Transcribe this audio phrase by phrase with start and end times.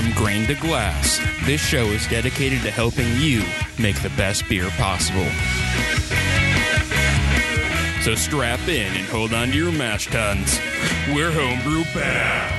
[0.00, 3.44] From grain to glass, this show is dedicated to helping you
[3.78, 5.26] make the best beer possible.
[8.00, 10.58] So strap in and hold on to your mash tuns.
[11.08, 12.56] We're homebrew bound.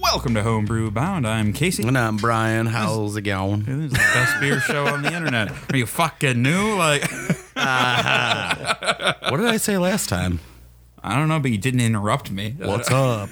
[0.00, 1.26] Welcome to Homebrew Bound.
[1.26, 1.84] I'm Casey.
[1.84, 2.66] And I'm Brian.
[2.66, 3.64] How's it going?
[3.64, 5.50] This is the best beer show on the internet.
[5.72, 6.76] Are you fucking new?
[6.76, 7.02] Like,
[7.56, 9.14] uh-huh.
[9.30, 10.38] What did I say last time?
[11.02, 12.54] I don't know, but you didn't interrupt me.
[12.58, 13.28] What's up?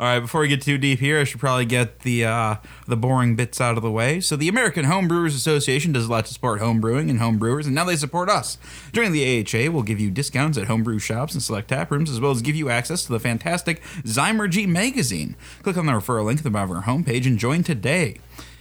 [0.00, 2.56] All right, before we get too deep here, I should probably get the uh,
[2.88, 4.20] the boring bits out of the way.
[4.20, 7.84] So, the American Homebrewers Association does a lot to support homebrewing and homebrewers, and now
[7.84, 8.58] they support us.
[8.92, 12.18] Joining the AHA will give you discounts at homebrew shops and select tap rooms, as
[12.20, 15.36] well as give you access to the fantastic Zymurgy magazine.
[15.62, 18.16] Click on the referral link at the bottom of our homepage and join today.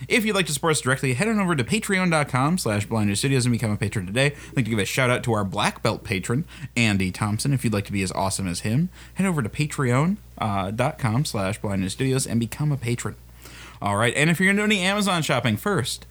[0.07, 2.87] If you'd like to support us directly, head on over to patreon.com slash
[3.17, 4.27] studios and become a patron today.
[4.27, 6.45] I'd like to give a shout out to our black belt patron,
[6.75, 7.53] Andy Thompson.
[7.53, 11.59] If you'd like to be as awesome as him, head over to patreon.com uh, slash
[11.59, 13.15] blinded studios and become a patron.
[13.81, 16.05] All right, and if you're going to do any Amazon shopping first,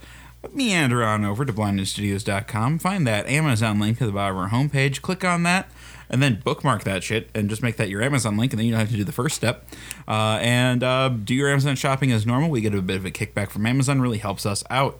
[0.52, 5.02] meander on over to blindedstudios.com, find that Amazon link at the bottom of our homepage,
[5.02, 5.70] click on that,
[6.08, 8.72] and then bookmark that shit and just make that your Amazon link, and then you
[8.72, 9.66] don't have to do the first step.
[10.08, 12.50] Uh, and uh, do your Amazon shopping as normal.
[12.50, 14.98] We get a bit of a kickback from Amazon, really helps us out.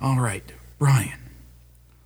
[0.00, 1.18] All right, Brian,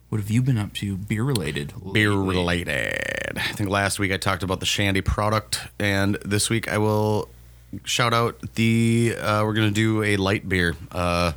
[0.09, 1.73] what have you been up to beer related?
[1.93, 3.39] Beer related.
[3.39, 7.29] I think last week I talked about the Shandy product, and this week I will
[7.85, 9.15] shout out the.
[9.19, 11.33] Uh, we're gonna do a light beer, uh,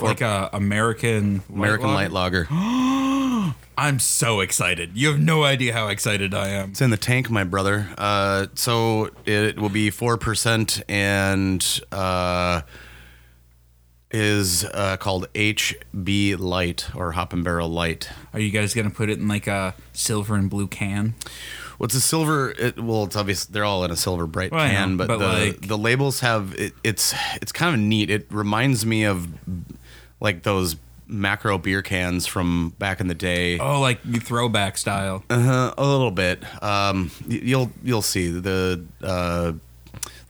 [0.00, 2.46] Like a American American light lager.
[3.78, 4.96] I'm so excited.
[4.96, 6.70] You have no idea how excited I am.
[6.70, 7.88] It's in the tank, my brother.
[7.98, 12.62] Uh, so it will be four percent and uh,
[14.10, 18.08] is uh, called HB Light or Hop and Barrel Light.
[18.32, 21.14] Are you guys gonna put it in like a silver and blue can?
[21.78, 22.52] Well, it's a silver.
[22.52, 25.18] It, well, it's obvious they're all in a silver bright Well, can, know, but, but
[25.18, 28.08] the like- the labels have it, it's it's kind of neat.
[28.08, 29.28] It reminds me of
[30.20, 30.76] like those
[31.08, 33.58] macro beer cans from back in the day.
[33.58, 35.24] Oh, like throwback style.
[35.30, 36.42] Uh-huh, a little bit.
[36.62, 39.52] Um, you'll you'll see the uh,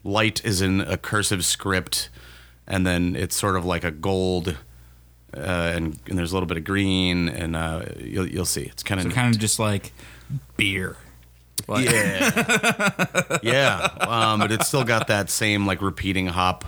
[0.05, 2.09] light is in a cursive script,
[2.67, 4.57] and then it's sort of like a gold,
[5.37, 8.63] uh, and, and there's a little bit of green, and uh, you'll you'll see.
[8.63, 9.93] It's kind of So kind of just like
[10.57, 10.97] beer.
[11.69, 13.89] Like, yeah, yeah.
[14.01, 16.65] Um, but it's still got that same like repeating hop,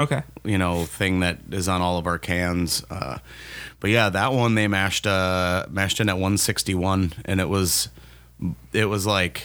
[0.00, 0.22] Okay.
[0.44, 2.82] you know, thing that is on all of our cans.
[2.90, 3.18] Uh,
[3.80, 7.88] but yeah, that one they mashed uh, mashed in at 161, and it was
[8.72, 9.42] it was like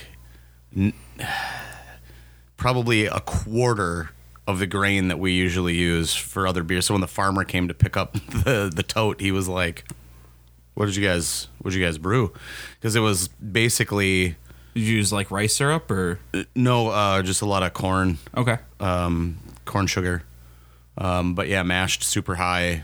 [0.76, 0.94] n-
[2.58, 4.12] probably a quarter
[4.48, 6.86] of the grain that we usually use for other beers.
[6.86, 9.86] So when the farmer came to pick up the the tote, he was like,
[10.76, 12.32] "What did you guys What did you guys brew?"
[12.80, 14.36] Because it was basically
[14.74, 16.20] Did you use like rice syrup or
[16.56, 18.58] no, uh, just a lot of corn, okay?
[18.80, 20.24] um, corn sugar.
[20.98, 22.84] Um, but yeah, mashed super high,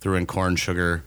[0.00, 1.04] threw in corn sugar.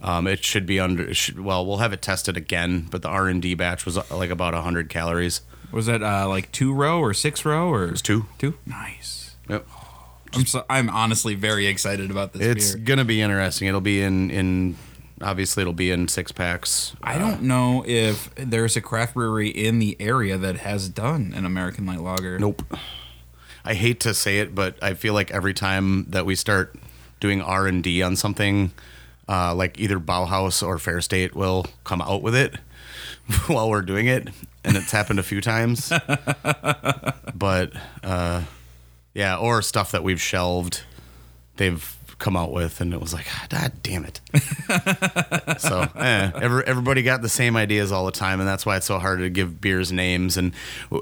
[0.00, 1.04] Um, it should be under.
[1.04, 3.96] It should, well, we'll have it tested again, but the R and D batch was
[3.98, 5.42] uh, like about hundred calories.
[5.70, 8.26] Was that uh, like two row or six row or It's two.
[8.38, 8.54] two?
[8.66, 9.36] Nice.
[9.48, 9.66] Yep.
[10.34, 12.84] I'm so, I'm honestly very excited about this It's beer.
[12.84, 13.68] gonna be interesting.
[13.68, 14.76] It'll be in in
[15.20, 16.94] obviously it'll be in six packs.
[17.02, 21.44] I don't know if there's a craft brewery in the area that has done an
[21.44, 22.38] American light lager.
[22.38, 22.62] Nope.
[23.64, 26.74] I hate to say it, but I feel like every time that we start
[27.20, 28.72] doing R and D on something,
[29.28, 32.56] uh, like either Bauhaus or Fair State will come out with it
[33.46, 34.28] while we're doing it,
[34.64, 35.92] and it's happened a few times.
[37.34, 38.42] but uh,
[39.14, 40.82] yeah, or stuff that we've shelved,
[41.56, 44.20] they've come out with, and it was like, God damn it.
[45.60, 48.86] so eh, every, everybody got the same ideas all the time, and that's why it's
[48.86, 50.36] so hard to give beers names.
[50.38, 50.52] And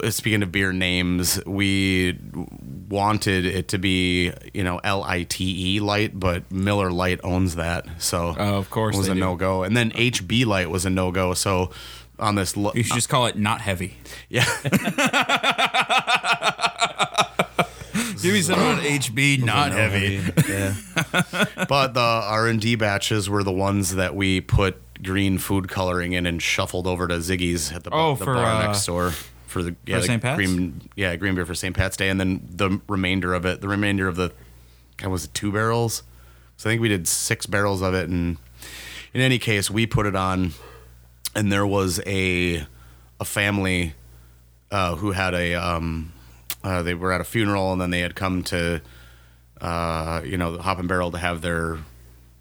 [0.09, 2.19] speaking of beer names, we
[2.89, 7.55] wanted it to be you know L I T E Light, but Miller Lite owns
[7.57, 9.63] that, so Oh, of course it was a no go.
[9.63, 11.35] And then HB Light was a no go.
[11.35, 11.71] So
[12.19, 13.97] on this, lo- You should just call it not heavy.
[14.29, 14.45] yeah,
[18.23, 20.21] Give me some on HB, not heavy.
[20.49, 20.75] yeah.
[21.69, 26.13] but the R and D batches were the ones that we put green food coloring
[26.13, 29.13] in and shuffled over to Ziggy's at the, Oh, the for, bar uh, next door
[29.47, 30.23] for the yeah the St.
[30.23, 30.37] Pat's?
[30.37, 31.75] green yeah green beer for St.
[31.75, 34.33] Pat's Day, and then the remainder of it, the remainder of the,
[34.99, 36.03] God, was it two barrels?
[36.57, 38.37] So I think we did six barrels of it, and
[39.15, 40.53] in any case, we put it on,
[41.35, 42.67] and there was a
[43.19, 43.95] a family
[44.71, 46.13] uh, who had a um,
[46.65, 48.81] uh, they were at a funeral, and then they had come to
[49.61, 51.79] uh, you know, the Hop and Barrel to have their,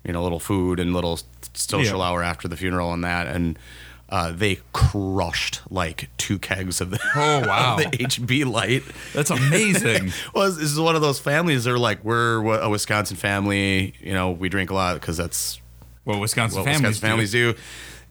[0.06, 1.20] you know, little food and little
[1.54, 2.06] social Yeah.
[2.06, 3.28] hour after the funeral and that.
[3.28, 3.60] And
[4.08, 7.76] uh, they crushed like two kegs of the, Oh, wow.
[7.78, 8.84] the HB light.
[9.14, 10.14] That's amazing.
[10.34, 11.66] Well, this is one of those families.
[11.66, 13.94] They're like, we're a Wisconsin family.
[14.00, 15.60] You know, we drink a lot because that's
[16.06, 17.54] well, Wisconsin what families, Wisconsin families do.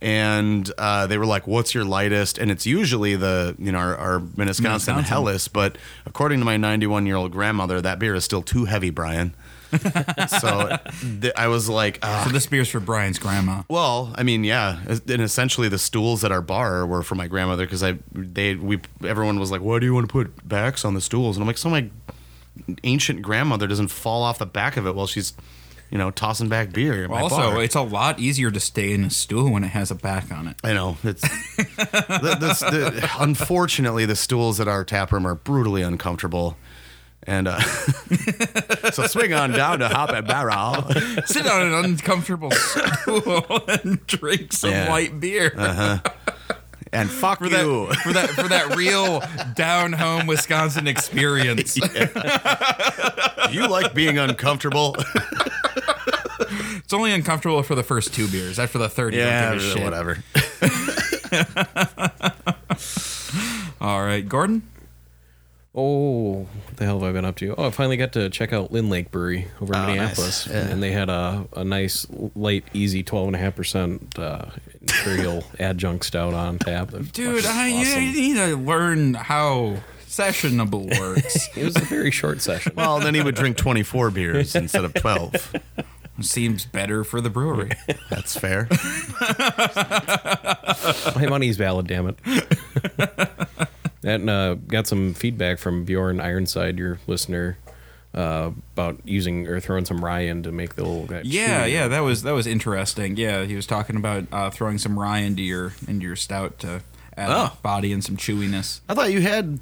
[0.01, 3.97] And uh, they were like, "What's your lightest?" And it's usually the you know our,
[3.97, 4.23] our.
[5.07, 5.49] Helles.
[5.49, 9.35] But according to my 91 year old grandmother, that beer is still too heavy, Brian.
[10.41, 10.79] so
[11.21, 12.23] th- I was like, ah.
[12.27, 13.65] So this beer's for Brian's grandma.
[13.69, 17.67] Well, I mean, yeah, and essentially the stools at our bar were for my grandmother
[17.67, 20.95] because I they we everyone was like, "Why do you want to put backs on
[20.95, 21.91] the stools?" And I'm like, "So my
[22.83, 25.33] ancient grandmother doesn't fall off the back of it while she's,
[25.91, 28.93] you know, tossing back beer." At my also, bar." it's a lot easier to stay
[28.93, 30.57] in a stool when it has a back on it.
[30.65, 31.23] I know it's
[31.57, 36.57] the, this- the- unfortunately the stools at our tap room are brutally uncomfortable.
[37.25, 37.61] And uh,
[38.93, 40.83] so swing on down to Hop at Barrel.
[41.27, 44.89] Sit on an uncomfortable stool and drink some Yeah.
[44.89, 45.53] light beer.
[46.91, 47.51] And fuck For you.
[47.89, 49.23] that, for that for that real
[49.55, 51.77] down home Wisconsin experience.
[53.51, 54.97] you like being uncomfortable?
[56.89, 58.59] It's only uncomfortable for the first two beers.
[58.59, 59.85] After the third, you yeah, don't give a shit.
[59.85, 60.25] whatever.
[63.79, 64.63] All right, Gordon.
[65.75, 67.55] Oh, what the hell have I been up to?
[67.59, 70.55] Oh, I finally got to check out Lyn-Lake Brewery over in Oh, Minneapolis, nice.
[70.57, 70.67] Yeah.
[70.73, 74.47] and they had a, a nice light, easy twelve and a half percent uh,
[74.81, 76.93] imperial adjunct stout on tap.
[77.13, 78.03] Dude, I, awesome.
[78.03, 79.77] you need to learn how
[80.07, 81.49] sessionable works.
[81.55, 82.73] It was a very short session.
[82.75, 85.53] Well, then he would drink 24 beers instead of 12.
[86.21, 87.71] Seems better for the brewery.
[88.11, 88.69] That's fair.
[91.17, 92.19] My money's valid, damn it.
[94.05, 97.59] and uh, got some feedback from Bjorn Ironside, your listener,
[98.15, 101.23] uh, about using or throwing some rye in to make the little guy.
[101.25, 103.17] Yeah, chewy- yeah, that was that was interesting.
[103.17, 106.83] Yeah, he was talking about uh, throwing some rye into your into your stout to
[107.17, 107.57] add Oh.
[107.63, 108.81] body and some chewiness.
[108.89, 109.61] I thought you had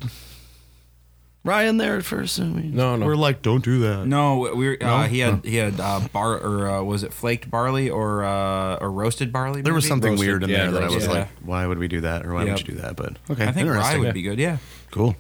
[1.47, 2.39] Ryan there at first.
[2.41, 3.07] I mean, No, no.
[3.07, 4.07] We're like, don't do that.
[4.07, 4.87] No, we were, No?
[4.87, 8.77] uh, he had he had uh, bar or uh, was it flaked barley or uh,
[8.81, 9.63] or roasted barley?
[9.63, 9.89] There was maybe?
[9.89, 11.11] something Roasted, weird in yeah, there that I was roasted.
[11.13, 12.27] like, why would we do that?
[12.27, 12.59] Or why Yep.
[12.59, 12.97] would you do that?
[12.97, 14.01] But okay, I think rye interesting.
[14.01, 14.39] would be good.
[14.39, 14.59] Yeah.
[14.91, 15.17] cool.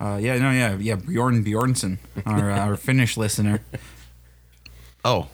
[0.00, 0.94] Uh, yeah, no, yeah, yeah.
[0.94, 3.60] Bjorn Bjornsson, our uh, our Finnish listener.
[5.04, 5.28] Oh,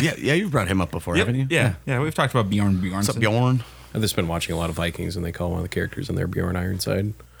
[0.00, 0.32] yeah, yeah.
[0.34, 1.46] You've brought him up before, Yep, haven't you?
[1.50, 2.00] Yeah, yeah.
[2.00, 2.92] We've talked about Bjorn Bjornsson.
[2.94, 3.62] What's up, Bjorn?
[3.96, 6.10] I've just been watching a lot of Vikings, and they call one of the characters
[6.10, 7.14] in there Bjorn Ironside.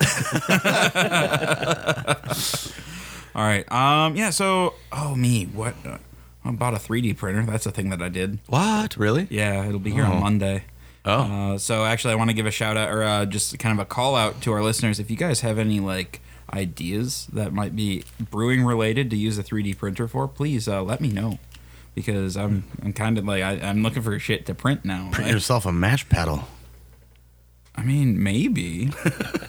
[3.34, 3.70] All right.
[3.70, 4.16] Um.
[4.16, 4.30] Yeah.
[4.30, 5.74] So, oh me, what?
[5.84, 5.98] Uh,
[6.44, 7.42] I bought a 3D printer.
[7.44, 8.38] That's a thing that I did.
[8.46, 8.96] What?
[8.96, 9.26] Really?
[9.30, 10.12] Yeah, it'll be here Oh.
[10.12, 10.64] on Monday.
[11.04, 13.78] Oh, Uh, so actually, I want to give a shout out or uh, just kind
[13.78, 14.98] of a call out to our listeners.
[14.98, 16.20] If you guys have any like
[16.54, 21.00] ideas that might be brewing related to use a 3D printer for, please uh, let
[21.02, 21.38] me know
[21.96, 25.08] because I'm I'm kind of like I, I'm looking for shit to print now.
[25.10, 26.44] print Like, yourself a mash paddle.
[27.74, 28.90] I mean, maybe.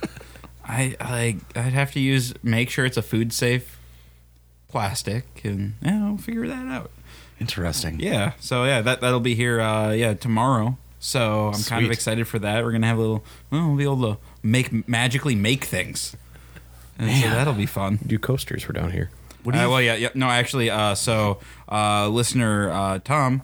[0.66, 3.80] I like I'd have to use make sure it's a food safe
[4.70, 6.90] plastic and yeah, I'll figure that out.
[7.40, 8.00] Interesting.
[8.00, 8.32] Yeah.
[8.40, 10.78] So yeah, that that'll be here uh yeah, tomorrow.
[11.00, 12.64] So I'm kind of excited for that.
[12.64, 16.16] We're gonna have a little well, we'll be able to make magically make things.
[16.98, 18.00] And so that'll be fun.
[18.08, 19.12] Do coasters were down here.
[19.48, 20.10] What do Uh, well, yeah, yeah.
[20.14, 21.40] No, actually, uh, so
[21.72, 23.44] uh, listener uh, Tom,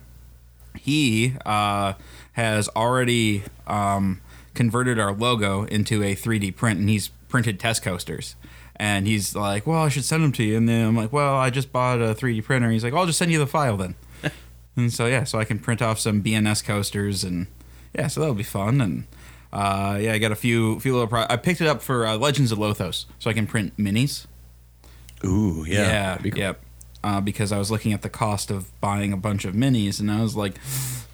[0.77, 1.93] he uh,
[2.33, 4.19] has already um,
[4.53, 8.35] converted our logo into a 3D print, and he's printed test coasters.
[8.75, 11.37] And he's like, "Well, I should send them to you." And then I'm like, "Well,
[11.37, 13.77] I just bought a 3D printer." And He's like, "I'll just send you the file
[13.77, 13.95] then."
[14.75, 17.47] and so yeah, so I can print off some BNS coasters, and
[17.95, 18.81] yeah, so that'll be fun.
[18.81, 19.05] And
[19.53, 21.07] uh, yeah, I got a few few little.
[21.07, 24.25] Pro- I picked it up for uh, Legends of Lothos, so I can print minis.
[25.25, 25.87] Ooh, yeah.
[25.87, 26.39] Yeah, be cool.
[26.39, 26.61] yep.
[27.03, 30.09] Uh, because I was looking at the cost of buying a bunch of minis, and
[30.09, 30.55] I was like,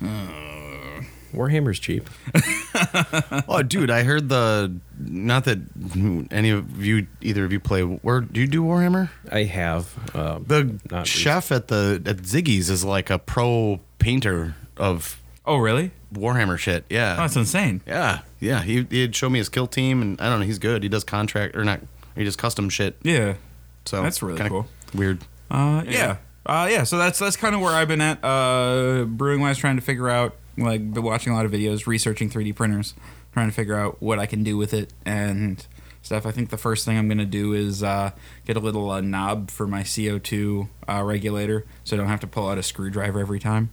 [0.04, 1.01] uh,
[1.34, 2.10] Warhammer's cheap.
[3.48, 4.74] Oh, dude, I heard the.
[5.00, 5.58] Not that
[6.32, 7.82] any of you, either of you play.
[7.82, 9.10] Where do you do Warhammer?
[9.32, 10.16] I have.
[10.16, 15.58] Um, The Not chef at the at Ziggy's is like a pro painter of "Oh,
[15.58, 15.92] really?
[16.13, 16.86] Warhammer shit.
[16.89, 17.16] Yeah.
[17.18, 18.62] Oh, that's insane." Yeah, yeah.
[18.62, 20.46] He he'd show me his kill team, and I don't know.
[20.46, 20.84] He's good.
[20.84, 21.82] He does contract or not.
[22.16, 22.98] He does custom shit.
[23.04, 23.34] Yeah,
[23.86, 24.68] So That's really cool.
[24.94, 25.22] Weird.
[25.50, 26.84] uh, yeah, uh, yeah.
[26.84, 30.10] So that's that's kind of where I've been at, uh, brewing wise, trying to figure
[30.10, 30.36] out.
[30.58, 32.94] Like, been watching a lot of videos, researching 3D printers,
[33.34, 35.66] trying to figure out what I can do with it and
[36.02, 36.26] stuff.
[36.26, 38.12] I think the first thing I'm gonna do is uh,
[38.46, 42.28] get a little uh, knob for my CO2 uh, regulator, so I don't have to
[42.28, 43.70] pull out a screwdriver every time.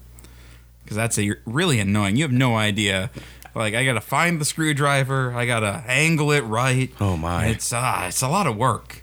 [0.85, 2.15] because that's a, really annoying.
[2.17, 3.11] You have no idea.
[3.55, 5.33] Like I gotta find the screwdriver.
[5.35, 6.93] I gotta angle it right.
[7.01, 7.47] Oh, my.
[7.47, 9.03] It's uh, it's a lot of work.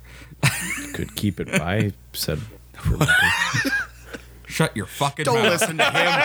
[0.93, 2.39] Could keep it by said.
[4.47, 5.51] Shut your fucking Don't mouth.
[5.61, 6.21] listen to him.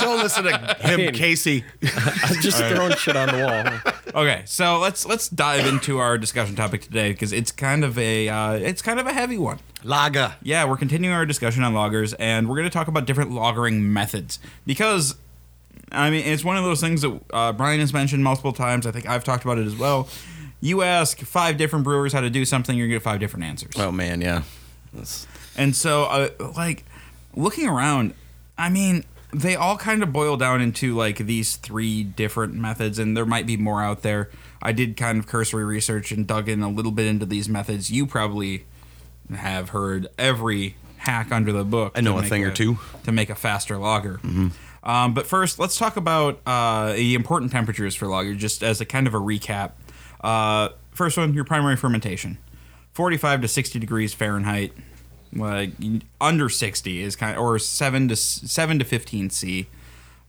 [0.00, 1.64] Don't listen to him, mean- Casey.
[1.82, 4.22] I'm just throwing shit on the wall.
[4.22, 8.30] Okay, so let's let's dive into our discussion topic today because it's kind of a
[8.30, 9.58] uh, it's kind of a heavy one.
[9.84, 10.34] Laga.
[10.42, 13.82] Yeah, we're continuing our discussion on lagers, and we're going to talk about different lagering
[13.82, 15.14] methods because,
[15.92, 18.86] I mean, it's one of those things that uh, Brian has mentioned multiple times.
[18.86, 20.08] I think I've talked about it as well.
[20.66, 23.74] You ask five different brewers how to do something, you're to get five different answers.
[23.76, 24.42] Oh man, yeah.
[24.92, 26.84] That's, And so, uh, like,
[27.36, 28.14] looking around,
[28.58, 33.16] I mean, they all kind of boil down into like these three different methods, and
[33.16, 34.30] there might be more out there.
[34.60, 37.90] I did kind of cursory research and dug in a little bit into these methods.
[37.90, 38.64] You probably
[39.32, 41.92] have heard every hack under the book.
[41.94, 42.78] I know a thing or two.
[43.04, 44.20] to make a faster lager.
[44.82, 48.84] Um, but first, let's talk about uh, the important temperatures for lager, just as a
[48.84, 49.72] kind of a recap.
[50.26, 52.38] Uh, first one, your primary fermentation,
[52.92, 54.72] forty-five to sixty degrees Fahrenheit.
[55.32, 55.70] Like
[56.20, 59.66] under sixty is kind, of, or seven to seven to fifteen C.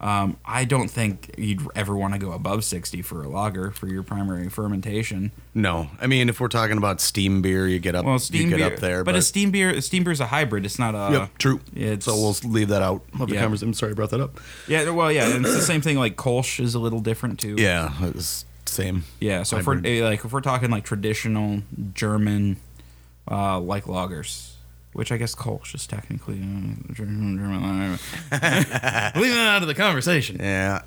[0.00, 3.88] Um, I don't think you'd ever want to go above sixty for a lager for
[3.88, 5.32] your primary fermentation.
[5.54, 8.04] no, I mean if we're talking about steam beer, you get up.
[8.04, 10.20] Well, steam you get beer, up there, but, a steam beer, a steam beer is
[10.20, 10.64] a hybrid.
[10.64, 11.12] It's not a.
[11.18, 11.60] Yep, true.
[11.74, 13.40] It's, so we'll leave that out of the Yeah.
[13.42, 13.68] conversation.
[13.70, 14.38] I'm sorry I brought that up.
[14.68, 15.96] Yeah, well, yeah, and it's the same thing.
[15.96, 17.56] Like Kolsch is a little different too.
[17.58, 19.04] Yeah, it's same.
[19.20, 21.62] Yeah, so if we're eh, like if we're talking like traditional
[21.94, 22.56] German
[23.30, 24.52] uh, like lagers,
[24.92, 27.38] which I guess Kolsch is technically uh, German.
[27.38, 27.98] German
[28.30, 30.38] that out of the conversation.
[30.40, 30.82] Yeah.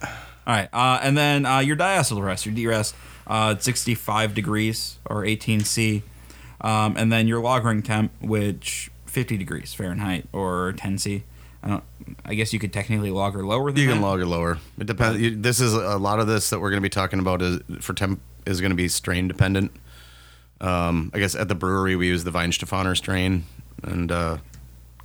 [0.47, 2.95] All right, uh, and then uh, your diacetyl rest, your DRS,
[3.27, 6.01] uh, 65 degrees or 18 C,
[6.61, 11.23] um, and then your lagering temp, which 50 degrees Fahrenheit or 10 C.
[11.63, 11.83] I don't.
[12.25, 13.93] I guess you could technically lager lower than You that.
[13.93, 14.57] can log or lower.
[14.79, 15.19] It depends.
[15.21, 17.59] You, this is a lot of this that we're going to be talking about is
[17.79, 19.71] for temp is going to be strain dependent.
[20.59, 23.45] Um, I guess at the brewery we use the Weihenstephaner strain
[23.83, 24.37] and uh,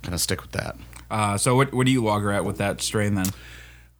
[0.03, 0.75] kind of stick with that.
[1.09, 3.27] Uh, so what what do you lager at with that strain then?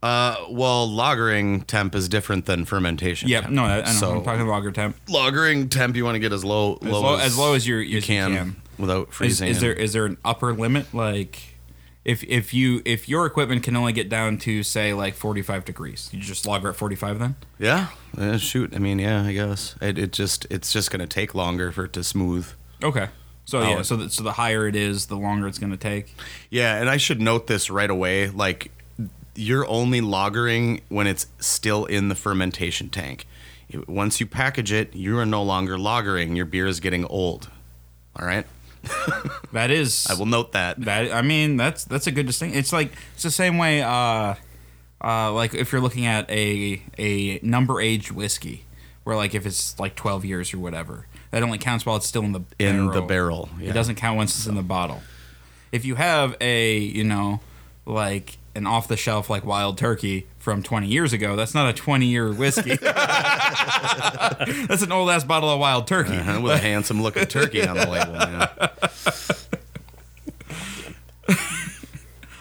[0.04, 3.28] Uh, well, lagering temp is different than fermentation.
[3.30, 3.92] Yeah, no, I, I know.
[3.92, 4.96] So I'm talking lager temp.
[5.08, 7.82] lagering temp you want to get as low, As low low, as low as you're,
[7.82, 8.56] you can, you can.
[8.78, 9.48] without freezing.
[9.50, 10.94] is there and- is there an upper limit?
[10.94, 11.56] Like,
[12.08, 16.10] if if you if your equipment can only get down to say like 45 degrees,
[16.12, 17.36] you just lager at 45 then.
[17.60, 17.88] yeah,
[18.18, 18.74] Uh, shoot.
[18.76, 21.86] I mean, yeah, I guess it, it just it's just going to take longer for
[21.86, 22.48] it to smooth.
[22.82, 23.10] Okay.
[23.46, 23.82] So yeah, Oh.
[23.84, 26.16] so the, so the higher it is, the longer it's going to take.
[26.50, 28.30] Yeah, and I should note this right away.
[28.30, 28.72] Like,
[29.36, 33.26] you're only lagering when it's still in the fermentation tank.
[33.88, 36.36] Once you package it, you are no longer lagering.
[36.36, 37.50] Your beer is getting old.
[38.20, 38.46] All right,
[39.54, 40.06] That is.
[40.10, 40.80] I will note that.
[40.82, 42.60] That I mean, that's that's a good distinction.
[42.60, 43.82] It's like it's the same way.
[43.82, 44.36] Uh,
[45.04, 48.66] uh, like if you're looking at a a number aged whiskey,
[49.04, 52.24] where like if it's like 12 years or whatever, that only counts while it's still
[52.24, 52.92] in the In barrel.
[52.92, 53.70] the barrel, yeah.
[53.70, 55.02] It doesn't count once it's in the bottle.
[55.72, 57.40] If you have a you know
[57.86, 61.74] like an off the shelf like wild turkey from 20 years ago, that's not a
[61.74, 62.76] 20 year whiskey.
[62.82, 66.18] that's an old ass bottle of wild turkey.
[66.18, 68.14] Uh-huh, with a handsome looking turkey on the label.
[68.14, 68.68] Yeah.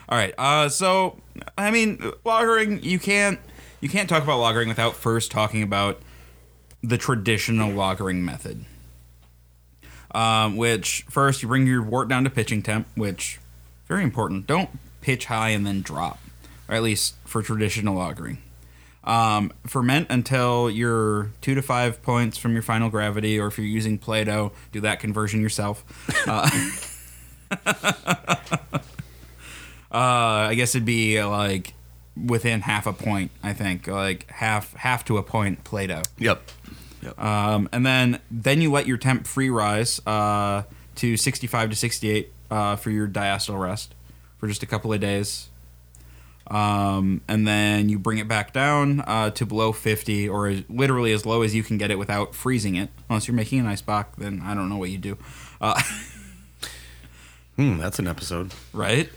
[0.08, 0.34] All right.
[0.38, 1.18] Uh, so,
[1.58, 3.38] I mean, lagering you can't
[3.80, 6.00] you can't talk about lagering without first talking about
[6.82, 8.64] the traditional lagering method.
[10.14, 13.38] Um, which first you bring your wort down to pitching temp, which
[13.86, 14.46] very important.
[14.46, 14.70] Don't
[15.06, 16.18] pitch high and then drop,
[16.68, 18.38] or at least for traditional lagering.
[19.04, 23.68] Um, ferment until you're two to five points from your final gravity, or if you're
[23.68, 25.84] using Plato, do that conversion yourself.
[26.26, 26.50] Uh,
[29.88, 31.72] Uh, I guess it'd be uh, like
[32.22, 33.30] within half a point.
[33.42, 36.02] I think like half half to a point Plato.
[36.18, 36.42] Yep.
[37.16, 40.64] Um, and then then you let your temp free rise uh,
[40.96, 43.94] to 65 to 68 uh, for your diacetyl rest
[44.38, 45.48] for just a couple of days.
[46.48, 51.12] Um, and then you bring it back down uh, to below 50 or as, literally
[51.12, 52.90] as low as you can get it without freezing it.
[53.08, 55.18] Unless you're making an eisbock, then I don't know what you do.
[55.60, 55.80] Uh,
[57.56, 58.52] Hmm, that's an episode.
[58.74, 59.08] right?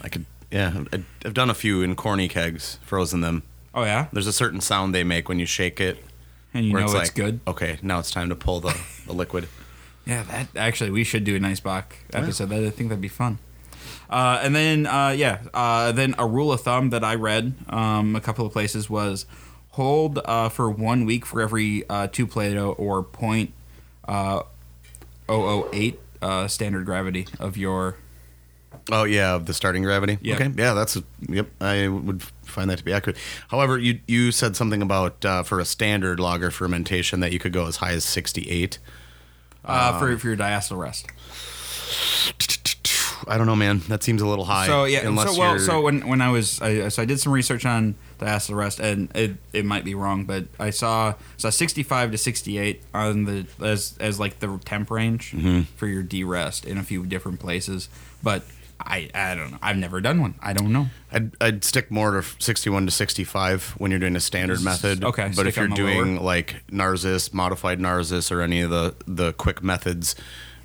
[0.00, 0.24] I could.
[0.50, 0.84] Yeah,
[1.24, 3.42] I've done a few in corny kegs, frozen them.
[3.74, 4.06] oh, yeah?
[4.12, 5.98] There's a certain sound they make when you shake it.
[6.54, 7.40] And you know it's, it's like, good.
[7.46, 9.48] Okay, now it's time to pull the, the liquid.
[10.06, 12.48] Yeah, that actually we should do an eisbock episode.
[12.48, 13.38] That I think that'd be fun.
[14.10, 18.16] Uh, and then uh, yeah, uh, then a rule of thumb that I read um,
[18.16, 19.24] a couple of places was
[19.70, 23.52] hold uh, for one week for every uh, two Plato or point
[24.06, 24.42] uh,
[25.28, 27.96] 008 uh, standard gravity of your.
[28.90, 30.18] Oh yeah, of the starting gravity.
[30.20, 30.34] Yeah.
[30.34, 30.50] Okay.
[30.56, 30.98] Yeah, that's
[31.28, 31.48] yep.
[31.60, 33.16] I would find that to be accurate.
[33.48, 37.52] However, you you said something about uh, for a standard lager fermentation that you could
[37.52, 38.78] go as high as sixty eight.
[39.64, 41.06] Uh, for, for your diacetyl rest.
[43.26, 43.80] I don't know, man.
[43.88, 44.66] That seems a little high.
[44.66, 47.32] So yeah, unless so well, so when when I was I, so I did some
[47.32, 51.50] research on the acid rest, and it, it might be wrong, but I saw saw
[51.50, 55.62] sixty five to sixty eight on the as as like the temp range Mm-hmm.
[55.76, 57.88] for your D rest in a few different places,
[58.22, 58.42] but
[58.78, 59.58] I I don't know.
[59.62, 60.34] I've never done one.
[60.40, 60.88] I don't know.
[61.12, 65.04] I'd, I'd stick more to 61 to 65 when you're doing a standard method.
[65.04, 66.24] okay, But if you're doing lower.
[66.24, 70.14] like Narcissus, modified Narcissus, or any of the, the quick methods,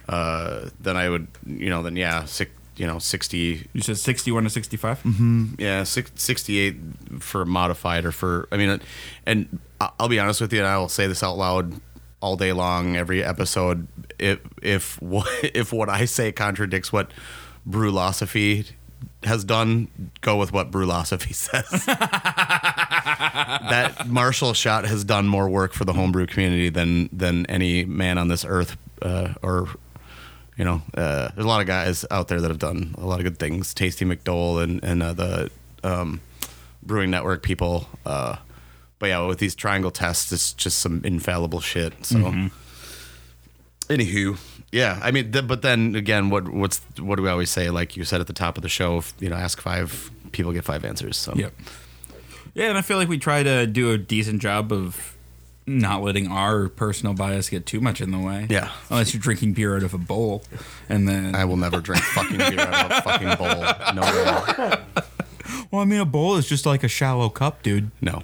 [0.10, 4.32] uh, then I would, you know, then yeah, six, you know, 60, You said sixty
[4.32, 4.78] one to sixty
[5.58, 6.76] yeah, six, 68
[7.20, 8.82] for modified or for, I mean,
[9.26, 11.80] and I- I'll be honest with you, and I will say this out loud
[12.22, 13.88] all day long, every episode.
[14.20, 17.12] If, if, what, if what I say contradicts what
[17.68, 18.72] Brewlosophy
[19.24, 19.88] has done,
[20.22, 21.86] go with what Brewlosophy says.
[23.70, 28.18] that Marshall Schott has done more work for the homebrew community than than any man
[28.18, 29.70] on this earth, uh, or
[30.58, 33.20] you know, uh, there's a lot of guys out there that have done a lot
[33.20, 33.74] of good things.
[33.74, 35.52] Tasty McDole and and uh, the
[35.84, 36.22] um,
[36.84, 37.88] Brewing Network people.
[38.06, 38.38] Uh,
[39.00, 42.06] but yeah, with these triangle tests, it's just some infallible shit.
[42.06, 42.50] So,
[43.90, 44.38] anywho,
[44.72, 47.70] yeah, I mean, th- but then again, what what's what do we always say?
[47.70, 50.52] Like you said at the top of the show, if, you know, ask five, people
[50.54, 51.18] get five answers.
[51.18, 51.54] So Yep.
[52.54, 55.15] Yeah, and I feel like we try to do a decent job of
[55.68, 58.48] not letting our personal bias get too much in the way.
[58.50, 58.72] Yeah.
[58.90, 60.44] Unless you're drinking beer out of a bowl,
[60.90, 63.96] and then I will never drink fucking beer out of a fucking bowl.
[63.96, 65.04] No way.
[65.72, 67.92] well, I mean, a bowl is just like a shallow cup, dude.
[68.02, 68.22] No.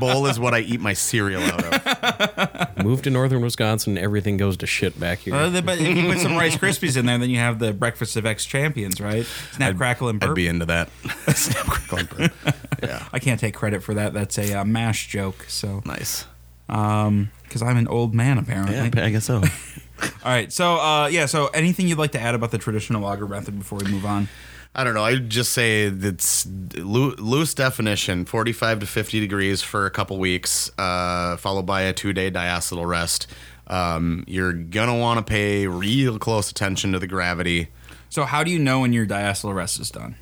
[0.00, 2.84] Bowl is what I eat my cereal out of.
[2.84, 5.34] Move to northern Wisconsin, everything goes to shit back here.
[5.34, 8.16] Uh, but if you put some Rice Krispies in there, then you have the breakfast
[8.16, 9.26] of ex champions, right?
[9.52, 10.88] Snap, crackle, and I'd be into that.
[11.34, 12.54] Snap, crackle, and burp.
[12.82, 13.06] Yeah.
[13.12, 14.12] I can't take credit for that.
[14.12, 15.44] That's a uh, mash joke.
[15.48, 16.24] So, Nice.
[16.68, 18.74] um, because I'm an old man apparently.
[18.76, 19.36] Yeah, I guess so.
[20.02, 20.52] All right.
[20.52, 21.26] So, uh, yeah.
[21.26, 24.28] So, anything you'd like to add about the traditional lager method before we move on?
[24.74, 25.02] I don't know.
[25.02, 31.36] I'd just say it's loose definition 45 to 50 degrees for a couple weeks, uh,
[31.38, 33.26] followed by a two day diacetyl rest.
[33.66, 37.68] Um, you're going to want to pay real close attention to the gravity.
[38.08, 40.14] So, how do you know when your diacetyl rest is done?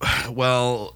[0.30, 0.94] Well,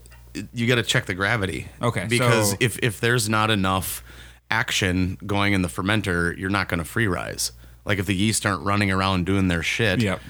[0.53, 1.69] you got to check the gravity.
[1.83, 4.03] Okay, Because so- if if there's not enough
[4.51, 7.53] action going in the fermenter, you're not going to free rise.
[7.85, 10.21] Like if the yeast aren't running around doing their shit, Yep.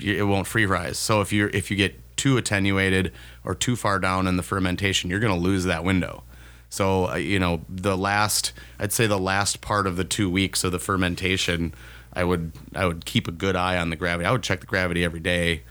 [0.00, 0.98] it won't free rise.
[0.98, 3.12] So if you're if you get too attenuated
[3.44, 6.22] or too far down in the fermentation, you're going to lose that window.
[6.68, 10.64] So uh, you know the last, I'd say the last part of the two weeks
[10.64, 11.74] of the fermentation,
[12.12, 14.26] I would I would keep a good eye on the gravity.
[14.26, 15.62] I would check the gravity every day.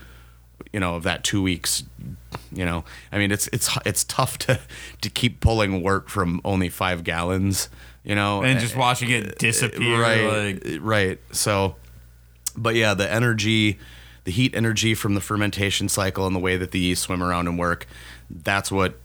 [0.72, 1.84] You know of that two weeks.
[2.52, 4.60] You know, I mean it's it's it's tough to
[5.00, 7.68] to keep pulling wort from only five gallons.
[8.04, 10.00] You know, And just watching it disappear.
[10.00, 11.76] right Like, right so
[12.56, 13.78] but yeah the energy
[14.24, 17.46] the heat energy from the fermentation cycle and the way that the yeast swim around
[17.48, 17.86] and work
[18.28, 18.98] that's what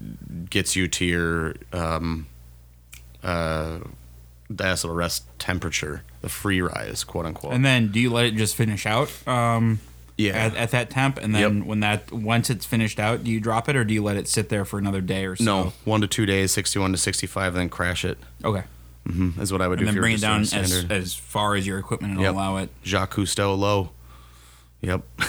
[0.49, 2.25] gets you to your um
[3.23, 3.79] uh
[4.51, 8.55] diacetyl rest temperature the free rise quote unquote and then, do you let it just
[8.55, 9.11] finish out?
[9.27, 9.79] Um,
[10.17, 10.31] Yeah.
[10.33, 11.65] At, at that temp, and then Yep.
[11.67, 14.27] when that once it's finished out, do you drop it or do you let it
[14.27, 15.43] sit there for another day or so?
[15.43, 18.63] no one to two days 61 to 65 then crash it Okay.
[19.07, 20.41] mm, is what i would do And then if you were bring it just down
[20.41, 20.91] doing as, standard.
[20.91, 22.33] as far as your equipment will Yep.
[22.33, 22.69] allow it.
[22.83, 23.91] jacques cousteau low
[24.81, 25.03] yep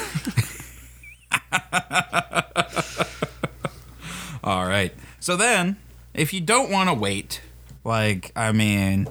[4.45, 4.95] All right.
[5.21, 5.77] So then,
[6.15, 7.43] if you don't want to wait,
[7.85, 9.07] like I mean,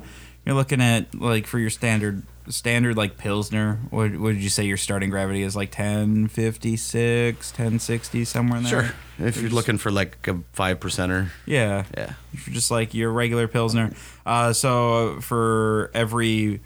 [0.45, 3.79] you're looking at like for your standard standard like pilsner.
[3.89, 8.83] What, what did you say your starting gravity is like 1056, 1060 somewhere in there?
[9.17, 11.85] sure if you're looking for like a five percenter Yeah.
[11.97, 13.91] yeah If you're just like your regular pilsner.
[14.25, 16.61] Uh, so for every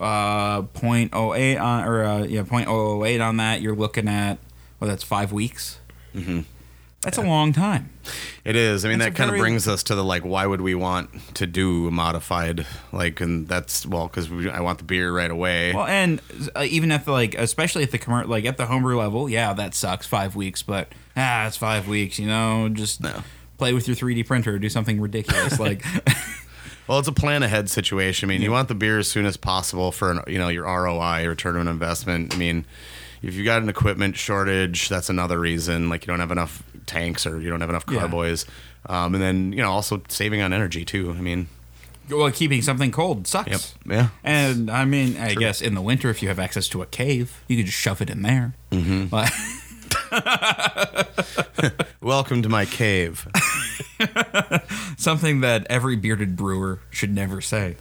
[0.00, 4.38] uh 0.08 on or uh, yeah 0.008 on that, you're looking at
[4.78, 5.78] well that's five weeks.
[6.14, 6.40] Mm-hmm.
[7.02, 7.88] That's a long time.
[8.44, 8.84] It is.
[8.84, 11.08] I mean, That's that kind of brings us to the like, why would we want
[11.36, 12.66] to do a modified?
[12.92, 15.72] Like, and that's well, because I want the beer right away.
[15.74, 16.20] Well, and
[16.54, 19.54] uh, even at the like, especially at the commer- like at the homebrew level, yeah,
[19.54, 20.06] that sucks.
[20.06, 22.18] Five weeks, but ah, it's five weeks.
[22.18, 23.22] You know, just No.
[23.56, 25.84] play with your 3D printer, do something ridiculous like.
[26.88, 28.28] Well, it's a plan ahead situation.
[28.28, 30.64] I mean, you want the beer as soon as possible for an, you know your
[30.64, 32.34] ROI, return on investment.
[32.34, 32.64] I mean,
[33.22, 35.88] if you got an equipment shortage, that's another reason.
[35.88, 38.00] Like you don't have enough tanks or you don't have enough Yeah.
[38.00, 38.44] carboys,
[38.86, 41.14] um, and then you know also saving on energy too.
[41.16, 41.46] I mean,
[42.10, 43.50] well, keeping something cold sucks.
[43.50, 44.08] yep, yeah.
[44.24, 47.42] And I mean, I guess in the winter, if you have access to a cave,
[47.48, 48.54] you could just shove it in there.
[48.72, 49.14] Mm-hmm.
[52.00, 53.26] Welcome to my cave.
[54.96, 57.76] something that every bearded brewer should never say.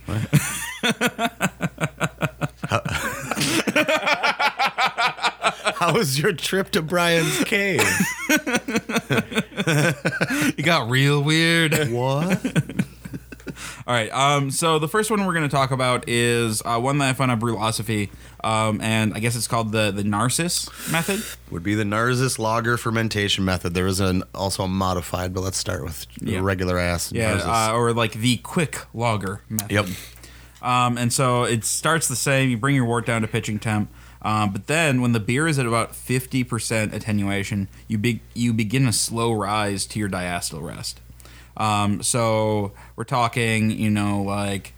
[5.79, 7.81] How was your trip to Brian's cave?
[9.71, 11.73] It got real weird.
[11.91, 12.45] what?
[13.87, 14.11] All right.
[14.11, 14.51] Um.
[14.51, 17.31] So the first one we're going to talk about is uh, one that I found
[17.31, 18.09] on Brewlosophy,
[18.43, 21.23] um, and I guess it's called the the Narcissus method.
[21.51, 23.73] Would be the Narcissus lager fermentation method.
[23.73, 26.39] There is an also a modified, but let's start with Yeah.
[26.41, 27.11] regular ass.
[27.11, 27.39] Yeah.
[27.43, 29.71] Uh, or like the quick lager method.
[29.71, 29.85] yep.
[30.61, 32.49] Um, and so it starts the same.
[32.49, 33.89] You bring your wort down to pitching temp,
[34.21, 38.53] um, but then when the beer is at about fifty percent attenuation, you be- you
[38.53, 40.99] begin a slow rise to your diacetyl rest.
[41.57, 44.73] Um, so we're talking, you know, like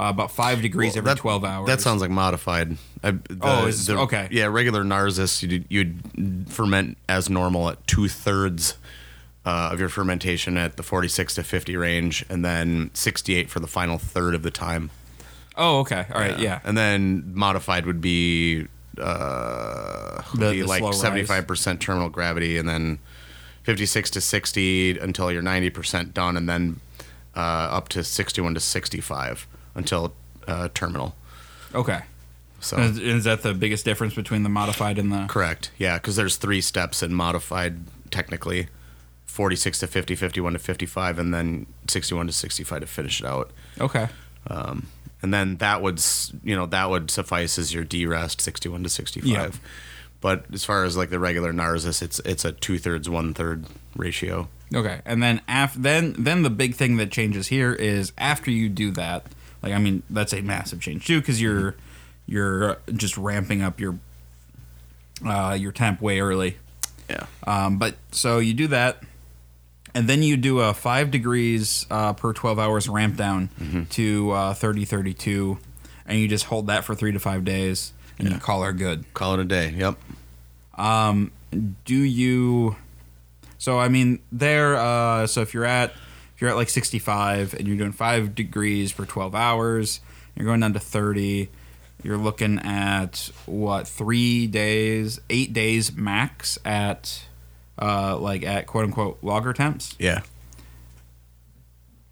[0.00, 1.66] uh, about five degrees Well, every that- twelve hours.
[1.66, 2.76] That sounds like modified.
[3.02, 4.28] I, the, Oh, is this- okay.
[4.30, 8.74] Yeah, regular Narcissus, you'd, you'd ferment as normal at two thirds
[9.46, 13.66] uh, of your fermentation at the 46 to 50 range, and then 68 for the
[13.66, 14.90] final third of the time.
[15.56, 16.06] Oh, okay.
[16.12, 16.38] All right.
[16.38, 16.60] Yeah.
[16.64, 18.66] And then modified would be
[19.00, 22.98] uh, The- be the like 75% terminal gravity, and then
[23.64, 26.80] 56 to 60 until you're 90% done, and then
[27.36, 30.14] uh, up to 61 to 65 until
[30.46, 31.14] uh, terminal.
[31.74, 32.00] Okay.
[32.60, 35.26] So Is, is that the biggest difference between the modified and the?
[35.28, 38.68] correct, yeah, because there's three steps in modified technically.
[39.26, 43.52] 46 to 50, 51 to 55, and then 61 to 65 to finish it out.
[43.80, 44.08] Okay.
[45.22, 46.00] And then that would
[46.44, 49.50] you know that would suffice as your D rest 61 to 65 Yeah.
[50.20, 53.64] but as far as like the regular Narcissus it's it's a two-thirds one-third
[53.96, 58.50] ratio Okay, and then af- then then the big thing that changes here is after
[58.50, 59.24] you do that,
[59.62, 61.74] like I mean that's a massive change too because you're
[62.26, 63.98] you're just ramping up your
[65.24, 66.58] uh, your temp way early.
[67.08, 69.02] yeah Um, but so you do that,
[69.94, 73.50] and then you do a five degrees uh, per twelve hours ramp down
[73.90, 75.58] to uh, 30, 32,
[76.06, 79.12] and you just hold that for three to five days, and you call her good.
[79.14, 79.96] call it a day yep.
[81.84, 82.76] Do you
[83.56, 85.90] so i mean there uh so if you're at
[86.34, 90.00] if you're at like 65 and you're doing 5 degrees for 12 hours
[90.36, 91.48] you're going down to 30
[92.04, 97.24] you're looking at what 3 days 8 days max at
[97.80, 99.94] uh like at quote unquote lager temps?
[99.98, 100.20] Yeah.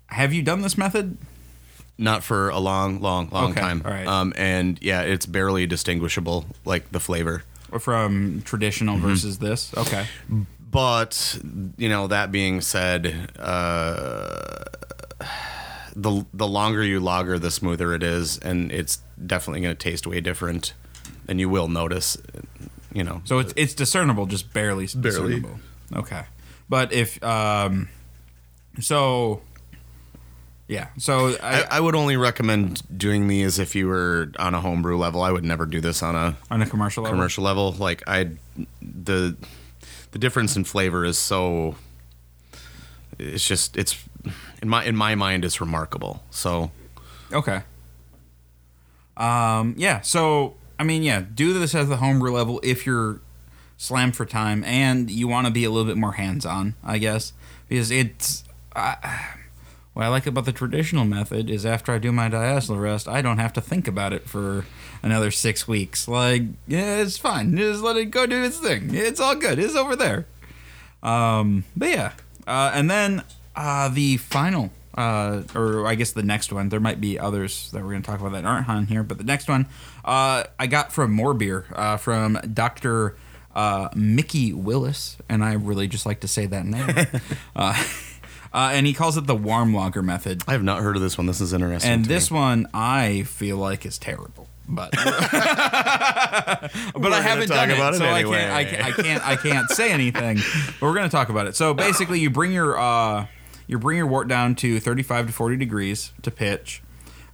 [0.09, 1.19] Have you done this method?
[1.99, 3.83] Not for a long long long Okay, time.
[3.85, 4.07] all right.
[4.07, 7.43] um and yeah it's barely distinguishable like the flavor.
[7.81, 9.75] From traditional versus this?
[9.77, 10.07] Okay.
[10.71, 11.39] But
[11.77, 14.65] you know that being said uh
[15.95, 20.07] the the longer you lager the smoother it is and it's definitely going to taste
[20.07, 20.75] way different
[21.27, 22.19] and you will notice
[22.97, 25.41] you know So it's it's discernible, just barely, Barely.
[25.41, 25.61] discernible.
[25.95, 26.25] Okay,
[26.69, 27.89] but if um,
[28.81, 29.43] so,
[30.67, 30.89] yeah.
[30.99, 34.97] So I, I, I would only recommend doing these if you were on a homebrew
[34.97, 35.21] level.
[35.23, 37.73] I would never do this on a on a commercial level, commercial level.
[37.73, 38.31] Like I,
[38.81, 39.37] the
[40.13, 41.77] the difference in flavor is so.
[43.19, 44.03] It's just it's
[44.63, 46.23] in my in my mind it's remarkable.
[46.31, 46.71] So
[47.33, 47.61] Okay.
[49.17, 49.75] Um.
[49.77, 50.01] Yeah.
[50.01, 51.23] So I mean, yeah.
[51.35, 53.21] Do this at the homebrew level if you're
[53.77, 57.33] slammed for time and you want to be a little bit more hands-on, I guess,
[57.69, 58.45] because it's.
[58.75, 59.37] I
[59.97, 63.23] what I like about the traditional method is after I do my diacetyl rest, I
[63.23, 64.67] don't have to think about it for
[65.03, 66.07] another six weeks.
[66.07, 67.57] Like, yeah, it's fine.
[67.57, 68.95] Just let it go do its thing.
[68.95, 69.59] It's all good.
[69.59, 70.27] It's over there.
[71.03, 72.13] Um, but yeah,
[72.47, 76.69] uh, and then uh, the final, uh, or I guess the next one.
[76.69, 79.19] There might be others that we're going to talk about that aren't on here, but
[79.19, 79.67] the next one
[80.05, 83.17] uh, I got from More Beer uh, from Doctor
[83.55, 86.89] uh, Mickey Willis, and I really just like to say that name.
[87.57, 87.85] uh,
[88.53, 90.43] uh, and he calls it the warm lager method.
[90.47, 91.27] I have not heard of this one.
[91.27, 91.91] This is interesting.
[91.91, 92.39] And this me.
[92.39, 96.71] one I feel like is terrible, but but I
[97.23, 99.91] haven't done about it, it so I can't I, can't- I can't I can't say
[99.91, 100.37] anything.
[100.79, 101.57] But we're gonna talk about it.
[101.57, 103.27] So basically, you bring your uh,
[103.67, 106.83] you bring your wort down to 35 to 40 degrees to pitch.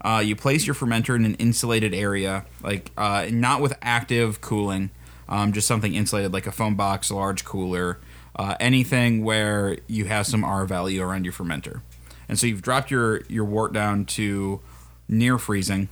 [0.05, 4.91] Uh, you place your fermenter in an insulated area, like uh, not with active cooling,
[5.29, 7.99] um, just something insulated, like a foam box, a large cooler,
[8.35, 11.83] uh, anything where you have some R value around your fermenter.
[12.29, 14.61] And so you've dropped your your wort down to
[15.09, 15.89] near freezing,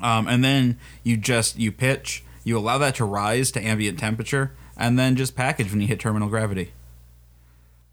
[0.00, 4.52] um, and then you just you pitch, you allow that to rise to ambient temperature,
[4.76, 6.72] and then just package when you hit terminal gravity.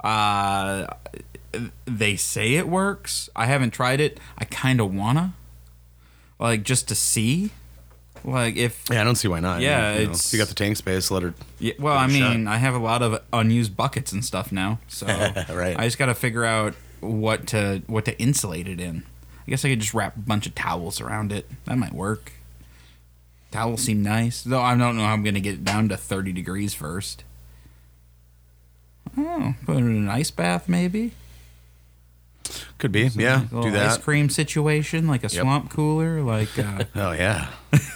[0.03, 0.85] Uh,
[1.85, 3.29] they say it works.
[3.35, 4.19] I haven't tried it.
[4.37, 5.33] I kind of wanna,
[6.39, 7.51] like, just to see,
[8.23, 8.85] like if.
[8.91, 9.61] yeah, I don't see why not.
[9.61, 11.11] Yeah, you, know, it's- you got the tank space.
[11.11, 11.33] Let her.
[11.59, 14.23] Yeah, well, I Give it a mean, I have a lot of unused buckets and
[14.25, 15.05] stuff now, so
[15.49, 15.77] Right.
[15.79, 19.03] I just got to figure out what to what to insulate it in.
[19.47, 21.47] I guess I could just wrap a bunch of towels around it.
[21.65, 22.31] That might work.
[23.51, 24.41] Towels seem nice.
[24.41, 27.23] Though I don't know how I'm going to get it down to 30 degrees first.
[29.17, 31.13] Oh, put it in an ice bath maybe.
[32.77, 33.09] Could be.
[33.15, 37.49] Yeah, Like do little Ice cream situation, like a swamp cooler, like uh, Oh yeah,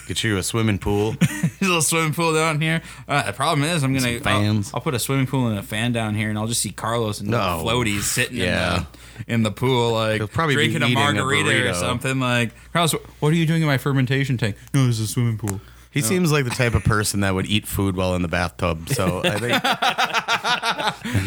[0.08, 1.16] get you a swimming pool.
[1.22, 2.82] a little swimming pool down here.
[3.08, 4.72] Uh, the problem is, I'm gonna Some I'll, fans.
[4.74, 7.20] I'll put a swimming pool and a fan down here, and I'll just see Carlos
[7.20, 7.62] and No.
[7.64, 8.78] floaties sitting Yeah.
[8.78, 8.86] in,
[9.28, 12.20] the, in the pool, like probably drinking a eating a margarita or something.
[12.20, 14.56] Like Carlos, what are you doing in my fermentation tank?
[14.74, 15.60] No, this is a swimming pool.
[15.92, 18.90] He seems like the type of person that would eat food while in the bathtub.
[18.90, 19.64] So I think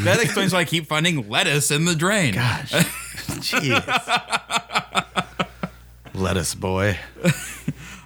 [0.05, 2.35] That explains why I keep finding lettuce in the drain.
[3.41, 3.83] Jeez.
[6.15, 6.99] Lettuce boy.